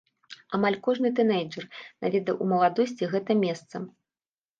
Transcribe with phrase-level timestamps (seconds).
[0.57, 1.65] Амаль кожны тынэйджэр
[2.05, 3.75] наведаў у маладосці гэта месца.